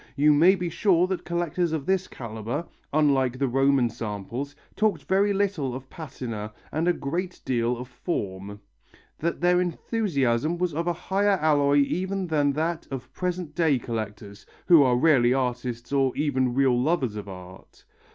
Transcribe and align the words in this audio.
You 0.15 0.33
may 0.33 0.55
be 0.55 0.67
sure 0.67 1.05
that 1.05 1.25
collectors 1.25 1.73
of 1.73 1.85
this 1.85 2.07
calibre, 2.07 2.65
unlike 2.91 3.37
the 3.37 3.47
Roman 3.47 3.87
samples, 3.87 4.55
talked 4.75 5.03
very 5.03 5.31
little 5.31 5.75
of 5.75 5.91
patina 5.91 6.53
and 6.71 6.87
a 6.87 6.91
great 6.93 7.39
deal 7.45 7.77
of 7.77 7.87
form, 7.87 8.61
that 9.19 9.41
their 9.41 9.61
enthusiasm 9.61 10.57
was 10.57 10.73
of 10.73 10.87
a 10.87 10.93
higher 10.93 11.37
alloy 11.39 11.77
even 11.81 12.25
than 12.25 12.53
that 12.53 12.87
of 12.89 13.13
present 13.13 13.53
day 13.53 13.77
collectors, 13.77 14.47
who 14.65 14.81
are 14.81 14.97
rarely 14.97 15.35
artists 15.35 15.93
or 15.93 16.17
even 16.17 16.55
real 16.55 16.81
lovers 16.81 17.15
of 17.15 17.29
art. 17.29 17.85